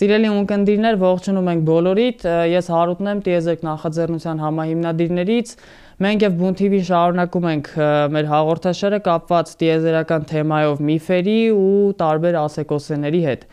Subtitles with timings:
[0.00, 5.50] Սիրելի ունկնդիրներ, ողջունում ենք բոլորիդ։ Ես Հարութն եմ, Տիեզերք նախաձեռնության համահիմնադիրներից։
[6.06, 7.68] Մենք եւ Բուն TV շարունակում ենք
[8.14, 13.44] մեր հաղորդաշարը կապված տիեզերական թեմայով միֆերի ու տարբեր ասեկոսեների հետ։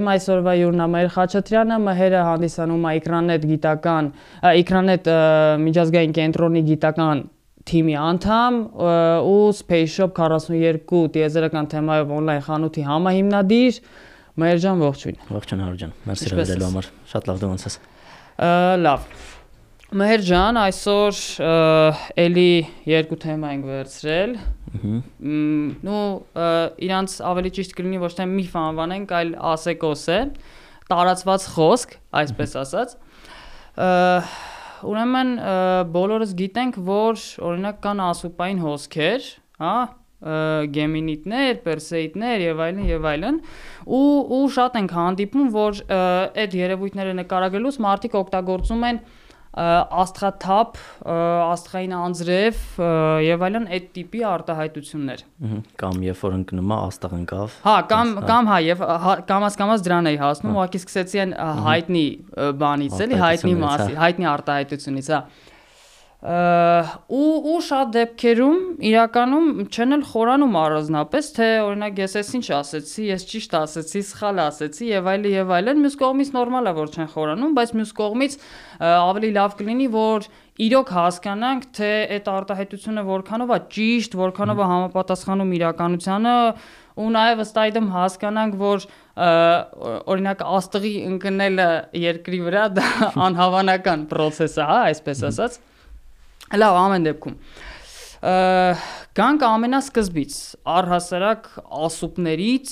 [0.00, 4.10] Իմ այսօրվա յուրնամայր Խաչատրյանը մհերը հանդիսանում է Ekranet գիտական,
[4.56, 5.14] Ekranet
[5.66, 7.24] միջազգային կենտրոնի գիտական
[7.68, 8.60] թիմի անդամ
[9.28, 13.80] ու Space Shop 42 տիեզերական թեմայով on-line խանութի համահիմնադիր
[14.36, 17.76] Մայր ջան, ողջույն։ Ողջույն Հարո ջան։ Մերսի վերելու համար։ Շատ լավ դու ոնց ես։
[18.84, 19.06] Լավ։
[19.96, 21.20] Մհեր ջան, այսօր
[22.20, 22.50] էլի
[22.90, 24.34] երկու թեմա ենք վերցրել։
[25.88, 26.02] Նու
[26.84, 30.20] իրանց ավելի ճիշտ կլինի ոչ թե միֆ անվանենք, այլ ասեկոս է,
[30.92, 32.96] տարածված խոսք, այսպես ասած։
[34.92, 35.30] Ուրեմն
[35.96, 39.30] բոլորս գիտենք, որ օրինակ կան ասուպային հոսքեր,
[39.64, 39.76] հա,
[40.76, 43.38] գեմինիտներ, պերսեիդներ եւ այլն եւ այլն
[43.86, 45.84] ու ու շատ ենք հանդիպում, որ
[46.46, 49.00] այդ երևույթները նկարագրելուց մարդիկ օգտագործում են
[49.56, 50.76] աստղաթափ,
[51.08, 52.58] աստղային անձրև
[53.24, 55.22] եւ այլն այդ տիպի արտահայտություններ։
[55.80, 58.84] Կամ երբ որ ընկնում է աստղ ընկավ։ Հա, կամ կամ հա եւ
[59.32, 61.34] կամած կամած դրան էի հասնում, ուղղակի սկսեցի այն
[61.70, 62.06] հայտնի
[62.66, 65.22] բանից էլի, հայտնի մասի, հայտնի արտահայտությունից, հա
[66.16, 73.04] ու ու շատ դեպքերում իրականում չեն էլ խորանում առանձնապես թե օրինակ ես էս ինչ ասեցի,
[73.10, 77.10] ես ճիշտ ասեցի, սխալ ասեցի եւ այլն եւ այլն, մյուս կողմից նորմալ է որ չեն
[77.12, 78.38] խորանում, բայց մյուս կողմից
[78.96, 85.54] ավելի լավ կլինի որ իրոք հասկանանք թե այդ արտահայտությունը որքանով է ճիշտ, որքանով է համապատասխանում
[85.60, 86.34] իրականությանը
[86.96, 88.86] ու նաև ըստ այդմ հասկանանք, որ
[90.16, 91.70] օրինակ աստղի ընկնելը
[92.08, 92.86] երկրի վրա դա
[93.28, 95.75] անհավանական process է, հա, այսպես ասած։ Ա,
[96.54, 97.40] Լավ, ամեն դեպքում
[99.16, 100.36] գանք ամենասկզբից
[100.72, 101.48] առհասարակ
[101.86, 102.70] ասուպներից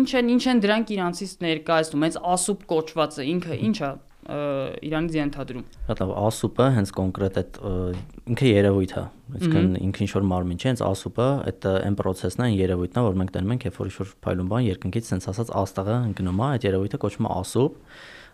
[0.00, 3.90] ինչ են ինչ են դրանք իրանցից ներկայացնում հենց ասուպ կոչվածը ինքը ինչա
[4.24, 7.58] իրանից ենթադրում հա լավ ասուպը հենց կոնկրետ այդ
[8.32, 9.02] ինքը երևույթ է
[9.34, 13.04] այսինքն ինքը ինչ որ մարմին չէ հենց ասուպը այդ այն process-ն է այն երևույթն է
[13.04, 16.40] որ մենք տենում ենք երբ որ ինչ որ փայլուն բան երկնքից sense ասած աստղը ընկնում
[16.40, 17.78] է այդ երևույթը կոչվում է ասուպ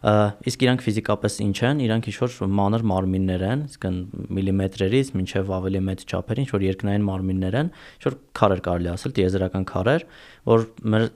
[0.01, 3.99] իսկ իրանք ֆիզիկապես ինչ են, իրանք ինչ որ մանր մարմիններ են, իսկն
[4.39, 9.15] միլիմետրերից մինչև ավելի մեծ չափեր, ինչ որ երկնային մարմիններ են, ինչ որ քարեր կարելի ասել,
[9.21, 10.07] տիեզերական քարեր,
[10.49, 11.07] որ մեր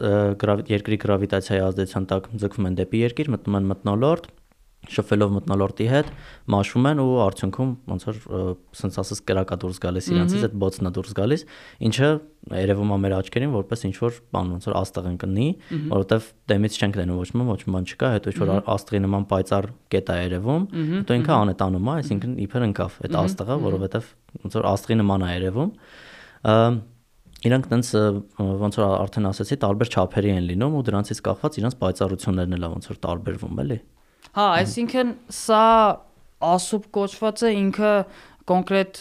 [0.75, 4.29] երկրի գravitացիայի ազդեցության տակ ձգվում են դեպի երկիր, մտնում են մտնոլորտ,
[4.93, 6.11] շփվելով մտնոլորտի հետ
[6.55, 8.19] մաշում են ու արդյունքում ոնց որ
[8.81, 11.45] սենց ասած կրակա դուրս գալիս իրանցից այդ բոցնա դուրս գալիս
[11.89, 12.11] ինչը
[12.55, 15.49] երևում է մեր աչքերին որպես ինչ որ բան ոնց որ աստղ ընկնի
[15.95, 19.25] որովհետև դեմից չենք դնում ոչ մի ոչ մի բան չկա հետո ինչ որ աստղի նման
[19.33, 24.11] պայծառ կետ է երևում հետո ինքը անետանում է այսինքն իբր ընկավ այդ աստղը որովհետև
[24.45, 25.73] ոնց որ աստղի նման է երևում
[27.45, 27.89] իրանք տենց
[28.41, 32.89] ոնց որ արդեն ասացի տարբեր չափերի են լինում ու դրանցից կախված իրանց պայծառություններն էլ ոնց
[32.89, 33.79] որ տարբերվում էլի
[34.35, 35.65] Հա, այսինքն սա
[36.45, 37.93] ասուբ կոչվածը ինքը
[38.51, 38.99] կոնկրետ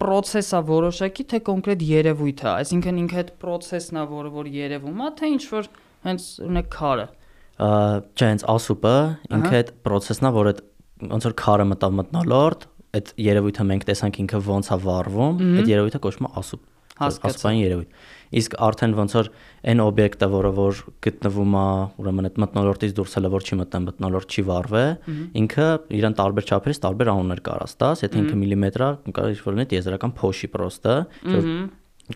[0.00, 5.08] process-ա որոշակի, թե կոնկրետ երևույթ է, այսինքն ինքը այդ process-ն է, որը որ երևում է,
[5.20, 5.70] թե ինչ որ
[6.08, 7.06] հենց ունեք քարը։
[7.60, 8.96] Չէ, հենց ասուպը
[9.38, 10.60] ինքը այդ process-ն է, որ այդ
[11.10, 12.66] ոնց որ քարը մտավ մտնոլորտ,
[13.00, 16.64] այդ երևույթը մենք տեսանք ինքը ոնց է վառվում, այդ երևույթը կոչվում է ասուպ
[17.00, 19.28] հասկացային երևույթ։ Իսկ արդեն ոնց որ
[19.70, 21.64] այն օբյեկտը, որը որ գտնվում է,
[21.98, 24.84] ուրեմն այդ մտնոլորտից դուրսելը որ չի մտնեմ, մտնոլորտ չի վառվե,
[25.40, 25.66] ինքը
[25.98, 28.88] իրան տարբեր չափերից տարբեր անուններ կարա ստաս, եթե ինքը միլիմետրա
[29.18, 30.96] կարող ինչ որ լինի տիեզերական փոշի պրոստը,
[31.26, 31.52] որ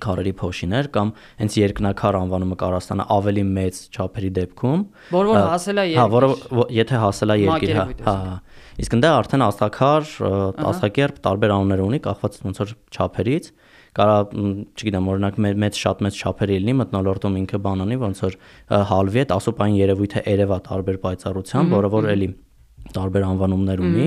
[0.02, 1.10] քարերի փոշիներ կամ
[1.40, 4.82] հենց երկնակար անվանումը կարող ստանա ավելի մեծ չափերի դեպքում
[5.14, 6.30] որ որ հասել է երկիր հա որը
[6.78, 8.16] եթե հասել է երկիր հա հա
[8.84, 10.08] իսկ ընդ արդեն աստղակար
[10.72, 13.50] աստղակերպ տարբեր անուններ ունի կախված ոնց որ չափերից
[13.98, 14.16] կարա,
[14.74, 18.38] չգիտեմ, օրինակ մեծ շատ մեծ չափերի լինի մտնոլորտում ինքը բանանի, ոնց որ
[18.94, 22.30] հալվի այդ ասոպային երևույթը երևա տարբեր պայծառությամբ, որը որ էլի
[22.94, 24.06] տարբեր անվանումներ ունի,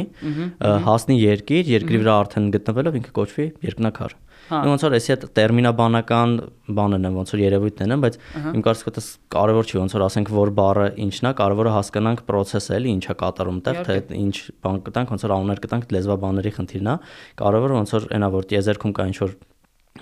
[0.86, 4.14] հասնի երկիր, երկրի վրա արդեն գտնվելով ինքը կոչվի երկնակար։
[4.48, 6.36] հա։ Ոնց որ էսի այդ տերմինաբանական
[6.78, 8.20] բաներն են, ոնց որ երևույթներն են, բայց
[8.54, 9.04] իմ կարծիքով դա
[9.34, 13.60] կարևոր չի, ոնց որ ասենք որ բառը ինչն է, կարևորը հասկանանք process-ը էլի ինչա կատարում
[13.68, 16.98] տեղ, թե ինչ բան կտանք, ոնց որ անուններ կտանք, լեզվաբաների խնդիրն է։
[17.44, 19.38] Կարևորը ոնց որ այնա որ տիեզերքում կա ինչ որ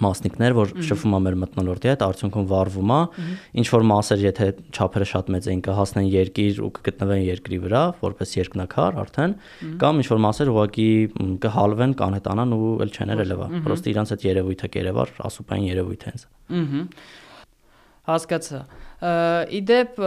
[0.04, 3.00] մասնիկներ, որ շփվում է մեր մտնոլորտի հետ, արդյունքում վառվում է,
[3.62, 8.36] ինչ որ մասեր, եթե չափերը շատ մեծ են, կհասնեն երկիր ու կգտնվեն երկրի վրա, որպես
[8.40, 9.36] երկնակար արդեն,
[9.82, 10.90] կամ ինչ որ մասեր ուղղակի
[11.46, 17.24] կհալվեն, կանետանան ու էլ չեն երևա։ Պրոստը իրանց այդ երևույթը կերևար, ասուպային երևույթ հենց։ Ահա
[18.06, 18.60] հասկացա։
[19.60, 19.98] Իդեպ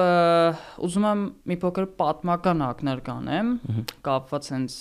[0.87, 3.51] ուզում եմ մի փոքր պատմական ակներ կանեմ,
[4.07, 4.77] կապված հենց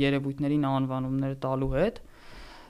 [0.00, 2.00] երևույթներին անվանումներ տալու հետ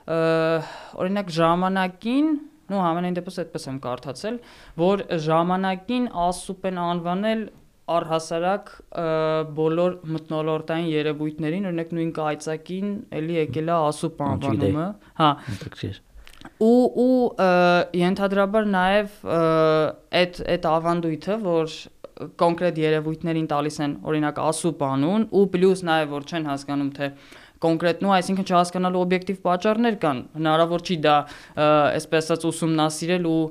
[0.07, 2.31] օրինակ ժամանակին
[2.71, 4.37] նո համենայն դեպս այդպես եմ կարդացել,
[4.79, 7.41] որ ժամանակին ասուպ են անվանել
[7.91, 8.69] առհասարակ
[9.57, 14.85] բոլոր մտնոլորտային երևույթներին, օրինակ նույն կայծակին էլի եկել է ասուպ անվանումը,
[15.19, 15.31] հա։
[16.61, 17.15] ու ու
[18.01, 19.17] ենթադրաբար նաև
[20.21, 21.75] այդ այդ ավանդույթը, որ
[22.41, 27.07] կոնկրետ երևույթներին տալիս են օրինակ ասուպ անուն ու պլյուս նաև որ չեն հասկանում թե
[27.65, 31.15] կոնկրետ նո, այսինքն չհասկանալու օբյեկտիվ պատճառներ կան։ Հնարավոր չի դա
[31.61, 33.41] այսպես ասած ուսումնասիրել ու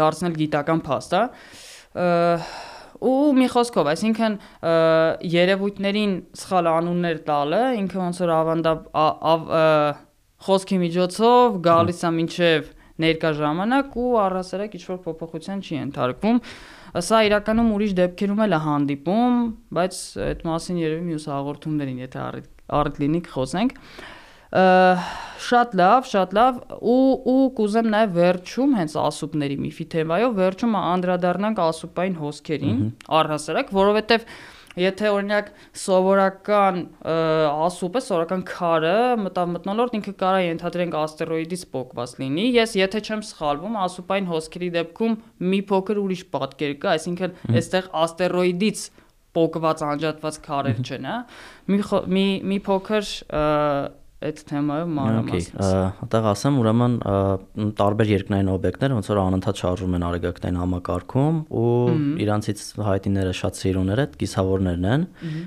[0.00, 1.24] դարձնել գիտական փաստ, հա
[3.00, 4.34] ու մի խոսքով, այսինքն
[5.32, 8.74] երևույթներին սխալ անուններ տալը ինքը ոնց որ ավանդա
[10.46, 12.68] խոսքի միջոցով գալիս է մինչև
[13.00, 16.42] ներկա ժամանակ ու առհասարակ ինչ որ փոփոխության չի ընթարկվում
[16.90, 19.34] Սա իրականում ուրիշ դեպքերում էլ է հանդիպում,
[19.78, 22.22] բայց այդ մասին երևի մյուս հաղորդումներին, եթե
[22.80, 23.76] առիթ լինի կխոսենք
[24.50, 26.56] շատ լավ, շատ լավ
[26.90, 32.80] ու ու կուզեմ նաև վերջում հենց ասուպների միֆի թեմայով վերջում անդրադառնանք ասուպային հոսքերին
[33.20, 34.26] առհասարակ, որովհետև
[34.78, 35.48] Եթե օրինակ
[35.82, 36.76] սովորական
[37.10, 38.94] ասուպը, սովորական քարը
[39.24, 45.16] մտավ մտնոլորտ ինքը կարա ենթադրենք աստերոիդից փոկված լինի։ Ես եթե չեմ սխալվում, ասուպային հոսքերի դեպքում
[45.50, 48.84] մի փոքր ուրիշ պատկեր կա, այսինքն այստեղ աստերոիդից
[49.34, 51.18] փոկված անջատված քարեր չեն, հա։
[51.70, 51.82] Մի
[52.14, 53.10] մի մի փոքր
[54.20, 56.96] այդ թեմայով մանրամասն։ Այդտեղ ասեմ, ուրեմն
[57.78, 61.70] տարբեր երկնային օբյեկտներ ոնց որ անընդհատ շարժվում են արեգակտային համակարգում ու
[62.24, 65.06] իրանցից հայտիները շատ սիրուներ այդ կիսավորներն են,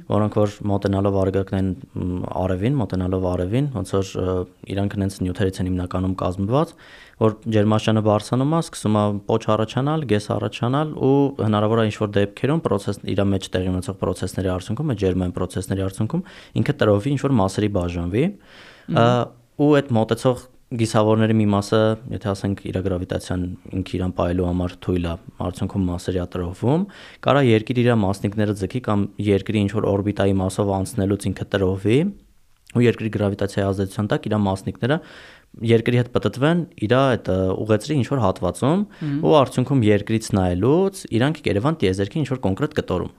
[0.09, 1.69] որոնք որ մոտենալով արեգակտային
[2.43, 4.13] արևին, մոտենալով արևին, ոնց որ
[4.73, 6.73] իրանք հենց նյութերից են հիմնականում կազմված,
[7.21, 12.63] որ ջերմաշանը բարձրանում է, սկսում է պոչ առաջանալ, գես առաջանալ ու հնարավոր է ինչ-որ դեպքերում
[12.65, 16.25] process իր մեջ տեղի ունեցող process-ների արդյունքում, այդ ջերմային process-ների արդյունքում
[16.63, 18.25] ինքը տրովի ինչ-որ մասերի բաժանվի
[19.63, 21.79] ու այդ մոտեցող գիսավորների մի մասը,
[22.15, 23.41] եթե ասենք իր գրավիտացիան
[23.77, 25.11] ինքը իրան պայելու համար թույլ է,
[25.45, 26.85] արդյունքում մասերի է տրովում,
[27.27, 31.99] կարա երկիր իր մասնիկները ձգի կամ երկրի ինչ որ օրբիտայի մասով անցնելուց ինքը տրովի
[32.73, 34.97] ու երկրի գրավիտացիայի ազդեցության տակ իր մասնիկները
[35.73, 37.27] երկրի հետ պատտվեն իր այդ
[37.63, 38.85] ուղեցրի ինչ որ հատվածում
[39.21, 43.13] ու արդյունքում երկրից նայելուց իրանք Երևան տիեզերքի ինչ որ կոնկրետ կտորում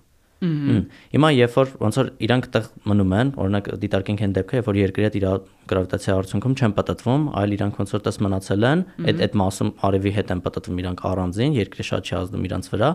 [0.45, 4.79] Հիմա երբ որ ոնց որ իրանք տեղ մնում են, օրինակ դիտարկենք այն դեպքը, երբ որ
[4.81, 5.27] երկրի հետ իր
[5.71, 10.13] գրավիտացիայի արդյունքում չեն պատտվում, այլ իրանք ոնց որ տես մնացել են, այդ այդ մասում արևի
[10.19, 12.91] հետ են պատտվում իրանք առանձին, երկրի շատ չի ազդում իրանք վրա,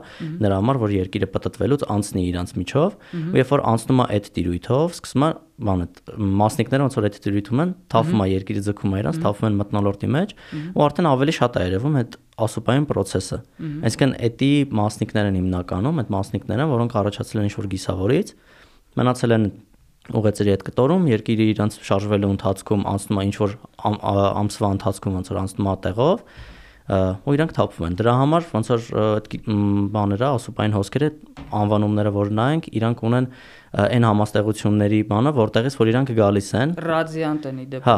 [0.45, 2.97] նրա համար որ երկիրը պատտվելուց անցնի իրանք միջով,
[3.33, 5.85] ու երբ որ անցնում է այդ տիրույթով, սկսում է բանը
[6.39, 10.09] մասնիկները ոնց որ այդ դրույթում են, թափում է երկիրը ձգում է իրանց, թափում են մտնոլորտի
[10.15, 10.33] մեջ
[10.75, 13.39] ու արդեն ավելի շատ է երևում այդ ասուպային process-ը։
[13.89, 18.31] Այսինքն էդի մասնիկներն հիմնականում, այդ մասնիկները, որոնք առաջացել են ինչ-որ գիսավորից,
[18.99, 19.49] մնացել են
[20.09, 23.51] ուղեցրի այդ կտորում, երկիրը իրանց շարժվելու ընթացքում անցնում է ինչ-որ
[24.39, 26.23] ամսվա ընթացքում ոնց որ անցնում է տեղով,
[26.89, 29.27] ու իրանք թափվում են։ Դրա համար ոնց որ այդ
[29.93, 31.09] բաները, ասուպային հոսքերը
[31.59, 33.27] անվանումները որ նայենք, իրանք ունեն
[33.69, 37.97] այն համաստեղությունների բանը, որտեղից որ իրանք գալիս են։ Ռադիանտ են իդեպ հա,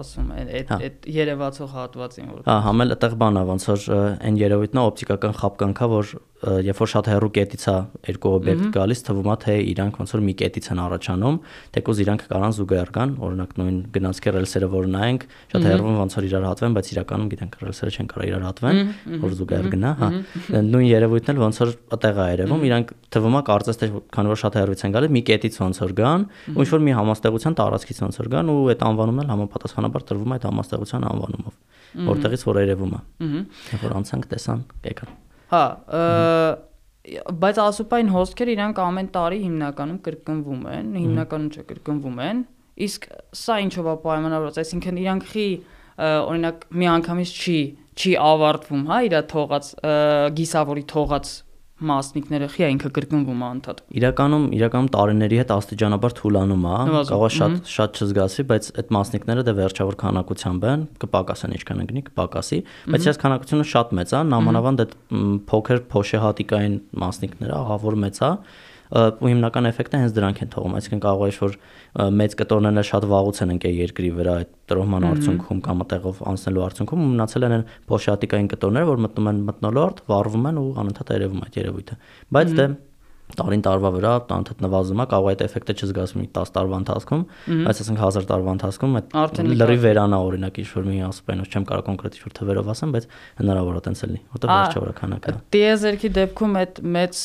[0.00, 3.86] ասում են այդ հա։ այդ երևացող հատվածին որ։ Հա, համել այդտեղ բանա, ոնց որ
[4.20, 7.72] այն երևույթն է օպտիկական խապկանքա, որ երբ որ շատ հեռու կետից է
[8.08, 11.36] երկու օբյեկտ գալիս, թվում է թե իրանք ոնց որ մի կետից են առաջանում,
[11.76, 16.28] թեկուզ իրանք կարան զուգահեռ կան, օրինակ նույն գնացքի ռելսերը որ նայենք, շատ հեռվում ոնց որ
[16.30, 18.80] իրար հատվեն, բայց իրականում գիտենք ռելսերը չեն կարող իրար հատվեն,
[19.20, 20.08] որ զուգահեռ գնա, հա։
[20.70, 24.40] Նույն երևույթն էլ ոնց որ այդտեղ է երևում, իրանք թվում է կարծես թե քանի որ
[24.40, 28.00] շատ հեռվից են գալիս, մի կետից ոնց որ գան, ու ինչ որ մի համաստեղության տարածքից
[28.04, 31.54] ոնց որ գան ու այդ անվանումն էլ համապատասխանաբար տրվում է այդ համաստեղության անվանումով,
[32.10, 33.00] որտեղից որ երևում է։
[33.70, 35.12] Երբ որ անցանք տեսան, եկան։
[35.50, 35.64] Հա,
[37.40, 42.42] բայց ասուպային հոսքերը իրանք ամեն տարի հիմնականում կրկնվում են, հիմնականում չէ կրկնվում են,
[42.86, 43.06] իսկ
[43.40, 45.46] սա ինչով է պայմանավորված, այսինքն իրանք խի
[46.00, 47.58] օրինակ մի անգամից չի
[48.00, 49.70] չի ավարտվում, հա, իր թողած
[50.38, 51.32] գիսավորի թողած
[51.80, 56.76] մասնիկները խի է ինքը կրկնվում է անդադ։ Իրականում իրականում տարիների հետ աստիճանաբար թուլանում է,
[57.10, 62.02] կարող է շատ շատ չզգացի, բայց այդ մասնիկները դե վերջավոր քանակությամբ են, կպակասեն ինչքան ընկնի,
[62.10, 62.58] կպակասի,
[62.94, 64.96] բայց այս քանակությունը շատ մեծ է, նամանավանդ այդ
[65.50, 68.32] փոքր փոշեհատիկային մասնիկները ահավոր մեծ է,
[68.90, 71.56] ու հիմնական էֆեկտը հենց դրանք են թողում, այսինքն կարող է որ
[72.20, 77.04] մեծ կտորները շատ վաղուց են ընկել երկրի վրա այդ տրոհման արդյունքում կամ այդտեղով անցնելու արդյունքում
[77.06, 81.60] ու մնացել են փոշատիկային կտորներ, որ մտնում են մտնոլորտ, վառվում են ու անընդհատ երևում այդ
[81.60, 81.98] երևույթը։
[82.34, 82.66] Բայց դե
[83.38, 87.22] տարին տարվա վրա անդադ նվազում է, կարող է այդ էֆեկտը չզգացվի 10 տարվա ընթացքում,
[87.66, 91.84] բայց ասենք 1000 տարվա ընթացքում այդ լրի վերանա օրինակ ինչ որ մի ասպայնոց չեմ կարող
[91.90, 93.04] կոնկրետ ինչ որ թվերով ասեմ, բայց
[93.40, 97.20] հնարավոր է տենց լինի, որտեղ վերջավորը քանակը։ Տիեզերքի դեպքում այդ մեծ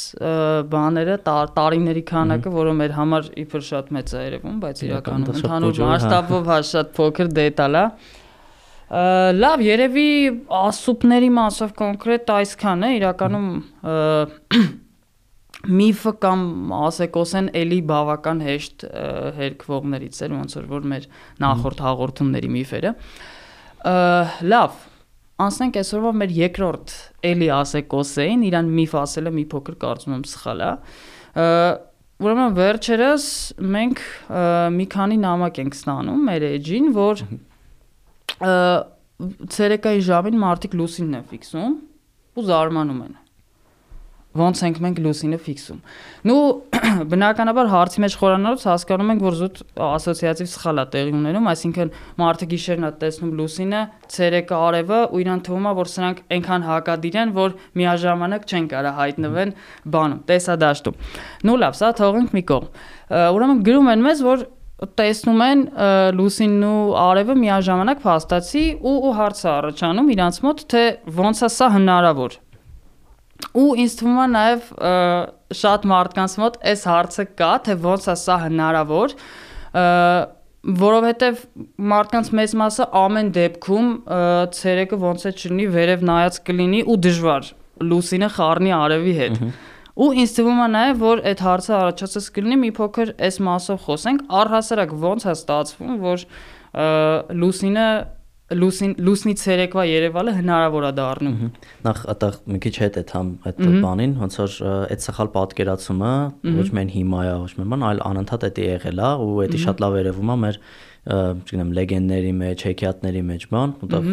[0.75, 1.15] բաները
[1.55, 6.59] տարիների քանակը, որը մեր համար իբր շատ մեծ է երևում, բայց իրականում ընդհանուր մասշտաբով հա
[6.75, 7.85] շատ փոքր դետալ է։
[8.85, 10.09] Լավ, երևի
[10.53, 13.47] ասուպների մասով կոնկրետ այսքան է, իրականում
[15.65, 16.41] միֆը կամ
[16.77, 18.85] ասեկոսեն էլի բավական հեշտ
[19.39, 21.07] հերկվողներից էր, ոնց որ մեր
[21.45, 22.93] նախորդ հաղորդումների միֆերը։
[24.51, 24.77] Լավ,
[25.45, 26.95] անցնենք այսօրվա մեր երկրորդ
[27.31, 30.71] էլի ասեկոսեին, իրան միֆ ասելը մի փոքր կարծում եմ սխալ է։
[32.25, 33.25] Ուրեմն վերջերս
[33.75, 34.03] մենք
[34.75, 37.25] մի քանի նամակ ենք ստանում մեր էջին, որ
[39.55, 41.75] ցերեկայի ժամին մարտիկ լուսինն է ֆիքսում
[42.35, 43.13] ու զարմանում են
[44.35, 45.79] ոնց ենք մենք լուսինը ֆիքսում։
[46.27, 46.39] Նու
[47.11, 52.49] բնականաբար հարցի մեջ խորանալուց հասկանում ենք, որ զուտ ասոցիատիվ սխալ է տեղի ունենում, այսինքն մարդը
[52.51, 53.83] գիշերն է տեսնում լուսինը,
[54.15, 58.99] ցերեկը արևը ու իրան թվում է, որ սրանք այնքան հակադիր են, որ միաժամանակ չեն կարող
[58.99, 59.55] հայտնվեն
[59.95, 60.99] բանում, տեսադաշտում։
[61.45, 62.69] Նու լավ, սա թողենք մի կողմ։
[63.15, 65.61] Ուրեմն գրում են մեզ, որ տեսնում են
[66.17, 70.81] լուսինն ու արևը միաժամանակ փաստացի ու ու հարցը առաջանում իրանց մոտ թե
[71.15, 72.35] ոնց է սա հնարավոր
[73.55, 74.69] ու ինձ թվում է նաև
[75.59, 79.15] շատ մարդկանց մոտ այս հարցը կա, թե ոնց է սա հնարավոր,
[80.65, 81.43] որովհետև
[81.91, 83.89] մարդկանց մեծ մասը ամեն դեպքում
[84.57, 87.49] ցերեկը ոնց է չլինի վերև նայած կլինի ու դժվար
[87.91, 89.39] լուսինը խառնի արևի հետ։
[89.95, 94.23] Ու ինձ թվում է նաև որ այդ հարցը առաջացած կլինի մի փոքր այս մասով խոսենք,
[94.41, 96.25] առհասարակ ոնց է ստացվում, որ
[97.45, 97.87] լուսինը
[98.53, 101.37] լուսին լուսնի ցերեկվա Երևանը հնարավոր է դառնում։
[101.85, 104.57] Նախ այդտեղ մի քիչ հետ է թամ այդ բանին, ոնց որ
[104.93, 106.11] այդ սխալ պատկերացումը
[106.59, 109.97] ոչ միայն հիմա է, ոչ միայն, այլ անընդհատ է եղել է ու դա շատ լավ
[110.01, 110.61] երևում է մեր
[111.05, 114.05] չգիտեմ լեգենդների մեջ, հեքիաթների մեջ բան, որտեղ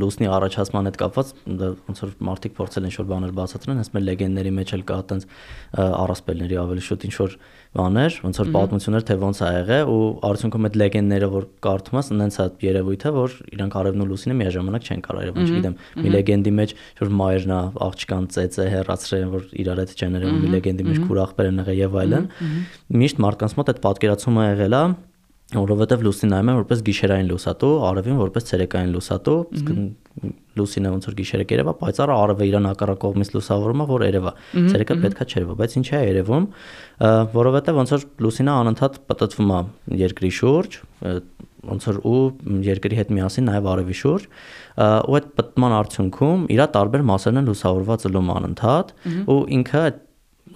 [0.00, 4.52] լուսնի առաջացման հետ կապված ոնց որ մարդիկ փորձել են շոր բաներ բացատրեն, հենց մեր լեգենդների
[4.58, 5.28] մեջ էլ կա այտենց
[5.78, 7.36] առասպելների ավելի շուտ ինչ որ
[7.70, 12.08] բաներ, ոնց որ պատմություններ թե ոնց ա եղել ու արդյունքում այդ լեգենդները որ կարդում ես,
[12.10, 16.52] այնց է երևույթը, որ իրանք արևն ու լուսինը միաժամանակ չեն կարող երևալ, չգիտեմ, մի լեգենդի
[16.58, 21.00] մեջ որ մայրն է աղջկան ծեծը հեռացրել, որ իրար հետ չեն երևում, մի լեգենդի մեջ
[21.06, 22.26] քուրախբեր են եղել եւ այլն։
[22.90, 24.82] Միշտ մարդկանց մոտ այդ պատկերացումը եղել է
[25.50, 29.38] որովհետև լուսինը նայում եմ որպես գիշերային լուսատու, արևին որպես ցերեկային լուսատու,
[30.60, 34.32] լուսինը ոնց որ գիշերը կերևա, պայծառը արևը իրան հակառակ կողմից լուսավորում է, որ երևա։
[34.70, 36.46] Ցերեկը պետքա չերևա, բայց ինչի է երևում,
[37.34, 39.60] որովհետև ոնց որ լուսինը անընդհատ պատտվում է
[40.00, 40.78] երկրի շուրջ,
[41.70, 42.20] ոնց որ ու
[42.64, 44.28] երկրի հետ միասին նաև արևի շուրջ,
[44.80, 48.94] ու այդ պատտման արդյունքում իր տարբեր մասերն են լուսավորված ըլում անընդհատ,
[49.28, 49.98] ու ինքը այդ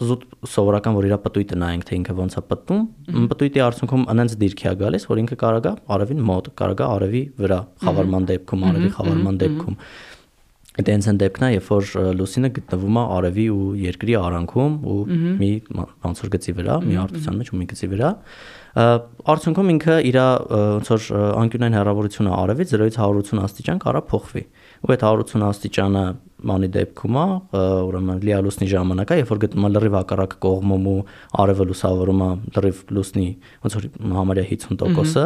[0.01, 4.67] զուտ սովորական որ իր պտույտը նայենք թե ինքը ոնց է պտտում պտույտի արդյունքում անենց դիրքի
[4.71, 9.79] է գալիս որ ինքը կարագա արևին մոտ կարագա արևի վրա խավարման դեպքում արևի խավարման դեպքում
[9.79, 10.14] Այդ
[10.75, 14.99] հենց այն դեպքն է, երբ որ լուսինը գտնվում է արևի ու երկրի արանքում ու
[15.39, 18.11] մի ոնց որ գծի վրա, մի արտության մեջ ու մի գծի վրա,
[18.75, 21.05] արդյունքում ինքը իր ոնց որ
[21.45, 24.43] անկյունային հեռավորությունը արևից 0-ից 180 աստիճան կարա փոխվի
[24.83, 26.03] ու այդ 180 աստիճանը
[26.45, 27.27] մանի դեպքում է
[27.87, 30.97] ուրեմն լիալուսնի ժամանակա երբ որ գտնվում է լրիվ հակառակ կողմում ու
[31.45, 32.29] արևը լուսավորում է
[32.59, 33.29] լրիվ լուսնի
[33.65, 33.87] ոնց որ
[34.19, 35.25] համարյա 50%-ը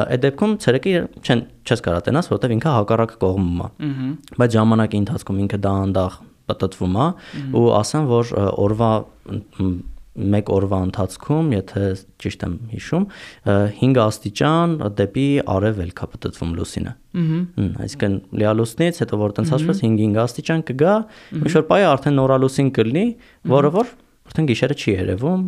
[0.00, 0.92] այդ դեպքում ցերեկը
[1.24, 6.20] չեն չես կարող տենաս որովհետև ինքը հակառակ կողմում է բայց ժամանակի ընթացքում ինքը դա անդախ
[6.50, 7.08] պատտվում է
[7.56, 8.32] ու ասեմ որ
[8.64, 8.92] օրվա
[10.14, 11.86] մեկ օրվա ընթացքում, եթե
[12.22, 13.06] ճիշտ եմ հիշում,
[13.80, 19.82] 5 աստիճան դեպի արև էլ կա պատտվում լուսինը։ Ահա։ Այսինքն լիալուսնից հետո որ տենց հաշվես
[19.82, 20.94] 5-5 աստիճան կգա,
[21.42, 23.06] մի շոր պայը արդեն նորալուսին կլինի,
[23.54, 23.92] որը որ
[24.24, 25.40] Արդեն գիշերը չի երևում։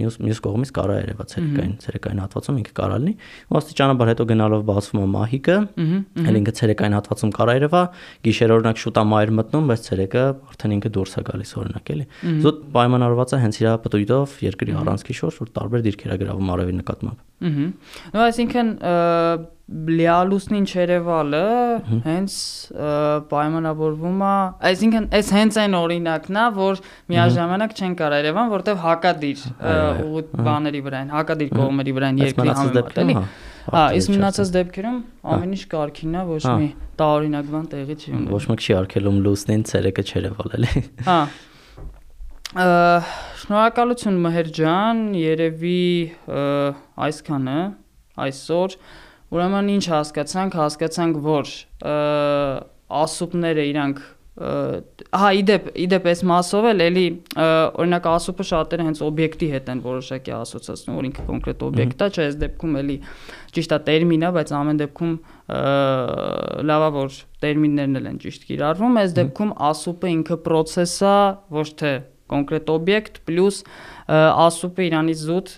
[0.00, 3.12] Մյուս մյուս կողմից կարա երևա ցերեկային, ցերեկային հատվածում ինքը կարա լինի։
[3.50, 5.56] Ու աստիճանաբար հետո գնալով բացվում է մահիկը,
[6.24, 7.82] հենց ինքը ցերեկային հատվածում կարա երևա,
[8.24, 12.06] գիշերը օրինակ շուտ է մայր մտնում, բայց ցերեկը արդեն ինքը դուրս է գալիս օրինակ էլի։
[12.40, 16.74] Զուտ պայմանավորված է հենց իր պտույտով երկրի առանցքի շուրջ, որ տարբեր դիրքեր է գրավում արևի
[16.80, 17.66] նկատմամբ։ Ահա։
[18.14, 18.72] Նո այսինքն
[19.70, 21.42] լիալուսնին չերևալը
[22.06, 22.36] հենց
[23.30, 24.32] պայմանավորվում է,
[24.70, 26.80] այսինքն այս հենց այն օրինակն է, որ
[27.12, 29.44] միաժամանակ չեն կարող Երևան, որտեվ հակադիր
[30.10, 33.16] ու բաների վրա են, հակադիր կողմերի վրա են երկրի համեմատ, էլի։
[33.70, 34.98] Հա, իսկ մնացած դեպքերում
[35.30, 36.68] ամեն ինչ կարքին է, ոչ մի
[37.00, 41.18] տարօրինակ բան տեղի չի ունենում։ Ոչ մեկ չի արկելում լուսնին ցերեկը չերևալ, էլի։ Հա։
[43.40, 45.84] Շնորհակալություն Մհեր ջան, երևի
[47.06, 47.60] այսքանը
[48.26, 48.74] այսօր
[49.30, 51.52] Ուրեմն ինչ հասկացանք, հասկացանք, որ
[53.00, 54.00] ասուպները իրանք
[54.40, 57.04] հա իդեպ իդեպ այս մասով էլ էլի
[57.36, 62.26] օրինակ ասուպը շատերը հենց օբյեկտի հետ են որոշակի ասոցացնում, որ ինքը կոնկրետ օբյեկտ է, չէ,
[62.30, 62.96] այս դեպքում էլի
[63.58, 65.12] ճիշտ է տերմին է, բայց ամեն դեպքում
[66.70, 71.18] լավա որ տերմիններն էլ են ճիշտ կիրառվում, այս դեպքում ասուպը ինքը process է,
[71.60, 71.92] ոչ թե
[72.30, 73.56] կոնկրետ օբյեկտ պլյուս
[74.10, 75.50] ասուպը իրանից զուտ,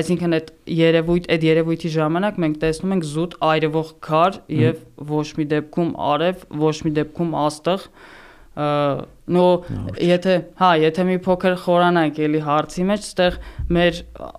[0.00, 5.48] այսինքն այդ երևույթ, այդ երևույթի ժամանակ մենք տեսնում ենք զուտ այրվող քար եւ ոչ մի
[5.52, 7.88] դեպքում արև, ոչ մի դեպքում աստղ,
[8.56, 9.46] նո
[10.00, 13.34] եթե հա եթե մի փոքր խորանանք էլի հարցի մեջ այդտեղ
[13.76, 13.98] մեր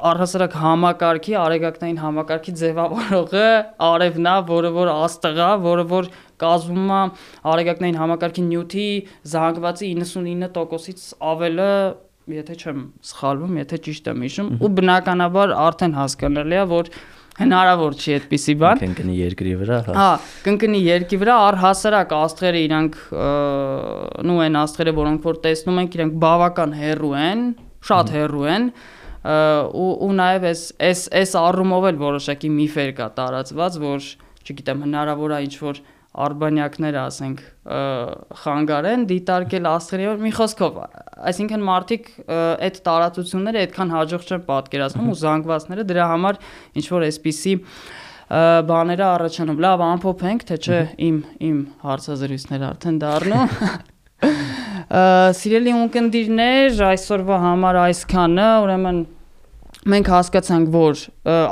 [0.10, 3.44] առհասարակ համակարգի արեգակնային համակարգի ձևավորողը
[3.89, 6.10] արևն է որը որ աստղա որը որ
[6.41, 7.03] կազմում է
[7.53, 8.89] արեգակնային համակարգի նյութի
[9.38, 11.72] զանգվածի 99%-ից ավելը
[12.36, 16.91] եթե չեմ սխալվում եթե ճիշտ եմ հիշում ու բնականաբար արդեն հասկանալի է որ
[17.38, 20.05] հնարավոր չի այդպիսի բան։ Կընկնի երկրի վրա, հա։ Հա,
[20.48, 22.98] կընկնի երկրի վրա առհասարակ աստղերը իրանք
[24.27, 27.43] նու են աստղերը, որոնք որ տեսնում ենք, իրանք բավական հեռու են,
[27.91, 28.72] շատ հեռու են
[29.27, 34.10] ու ու նաև էս էս էս առումով էլ որոշակի միֆեր կա տարածված, որ
[34.48, 35.81] չգիտեմ, հնարավոր է ինչ որ
[36.25, 37.41] արբանյակներ, ասենք,
[38.41, 40.79] խանգարեն դիտարկել աստղերի որ մի խոսքով,
[41.31, 42.09] այսինքն մարդիկ
[42.67, 46.39] այդ տարածությունները այդքան հաջող չեն պատկերացնում ու զանգվածները դրա համար
[46.81, 47.55] ինչ որ այսպիսի
[48.27, 53.53] բաները առաջանում։ Լավ, ամփոփենք, թե չէ իմ իմ հարցազրույցները արդեն դառնում։
[55.38, 59.00] Սիրելի ունկնդիրներ, այսօրվա համար այսքանը, ուրեմն
[59.88, 61.03] մենք հասկացանք, որ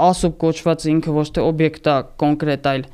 [0.10, 2.86] ասուբ կոչված ինքը ոչ թե օբյեկտ է կոնկրետ, այլ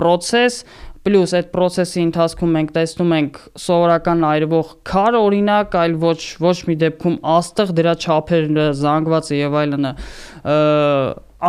[0.00, 0.62] process,
[1.02, 6.76] Պլյուս այդ process-ի ընթացքում մենք տեսնում ենք սովորական այրվող քար օրինակ, այլ ոչ ոչ մի
[6.82, 9.90] դեպքում աստղ, դրա չափերը, զանգվածը եւ այլնը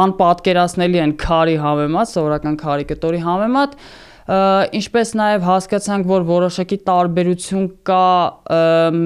[0.04, 3.78] անպատկերացնելի են քարի համեմատ, սովորական քարի կտորի համեմատ,
[4.80, 8.06] ինչպես նաև հասկացանք, որ որոշակի տարբերություն կա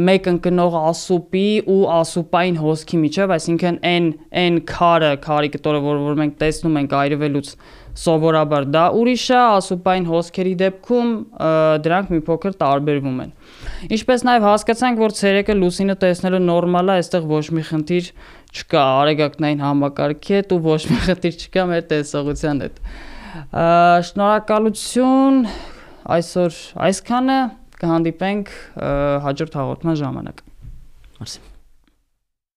[0.08, 4.12] մեկ ընկնող ասուպի ու ասուպային հոսքի միջև, այսինքն այն
[4.46, 7.52] այն քարը, քարի կտորը, որ որ մենք տեսնում ենք այրվելուց
[7.98, 11.10] սովորաբար դա ուրիշ է, ասուպային հոսքերի դեպքում
[11.86, 13.32] դրանք մի փոքր տարբերվում են։
[13.98, 18.12] Ինչպես նաև հասկացանք, որ ցերեկը լուսինը տեսնելը նորմալ է, այստեղ ոչ մի խնդիր
[18.58, 22.82] չկա արեգակնային համակարգի հետ ու ոչ մի խնդիր չկա մեր տեսողության հետ։
[24.12, 25.44] Շնորհակալություն
[26.18, 27.42] այսօր այսքանը
[27.82, 28.56] կհանդիպենք
[29.28, 30.44] հաջորդ հաղորդման ժամանակ։
[31.20, 31.57] Մարսի